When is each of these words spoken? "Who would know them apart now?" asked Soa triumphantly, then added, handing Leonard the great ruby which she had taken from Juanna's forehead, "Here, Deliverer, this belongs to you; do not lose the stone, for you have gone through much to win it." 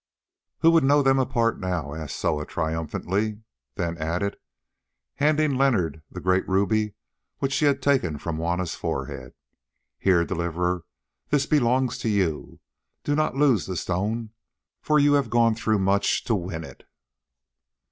"Who 0.61 0.71
would 0.71 0.83
know 0.83 1.03
them 1.03 1.19
apart 1.19 1.59
now?" 1.59 1.93
asked 1.93 2.15
Soa 2.15 2.43
triumphantly, 2.47 3.43
then 3.75 3.99
added, 3.99 4.35
handing 5.17 5.53
Leonard 5.53 6.01
the 6.09 6.19
great 6.19 6.49
ruby 6.49 6.95
which 7.37 7.53
she 7.53 7.65
had 7.65 7.83
taken 7.83 8.17
from 8.17 8.37
Juanna's 8.37 8.73
forehead, 8.73 9.35
"Here, 9.99 10.25
Deliverer, 10.25 10.85
this 11.29 11.45
belongs 11.45 11.99
to 11.99 12.09
you; 12.09 12.59
do 13.03 13.13
not 13.13 13.35
lose 13.35 13.67
the 13.67 13.75
stone, 13.77 14.31
for 14.81 14.97
you 14.97 15.13
have 15.13 15.29
gone 15.29 15.53
through 15.53 15.77
much 15.77 16.23
to 16.23 16.33
win 16.33 16.63
it." 16.63 16.83